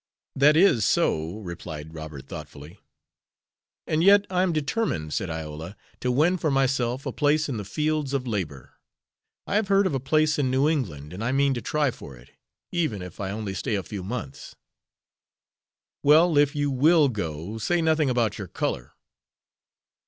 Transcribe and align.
"That 0.35 0.57
is 0.57 0.83
so," 0.83 1.37
replied 1.41 1.93
Robert, 1.93 2.25
thoughtfully. 2.27 2.79
"And 3.85 4.03
yet 4.03 4.25
I 4.31 4.41
am 4.41 4.51
determined," 4.51 5.13
said 5.13 5.29
Iola, 5.29 5.77
"to 5.99 6.11
win 6.11 6.37
for 6.39 6.49
myself 6.49 7.05
a 7.05 7.11
place 7.11 7.47
in 7.47 7.57
the 7.57 7.63
fields 7.63 8.11
of 8.11 8.25
labor. 8.25 8.73
I 9.45 9.57
have 9.57 9.67
heard 9.67 9.85
of 9.85 9.93
a 9.93 9.99
place 9.99 10.39
in 10.39 10.49
New 10.49 10.67
England, 10.67 11.13
and 11.13 11.23
I 11.23 11.31
mean 11.31 11.53
to 11.53 11.61
try 11.61 11.91
for 11.91 12.15
it, 12.17 12.31
even 12.71 13.03
if 13.03 13.19
I 13.19 13.29
only 13.29 13.53
stay 13.53 13.75
a 13.75 13.83
few 13.83 14.01
months." 14.03 14.55
"Well, 16.01 16.35
if 16.35 16.55
you 16.55 16.71
will 16.71 17.07
go, 17.07 17.59
say 17.59 17.79
nothing 17.79 18.09
about 18.09 18.39
your 18.39 18.47
color." 18.47 18.93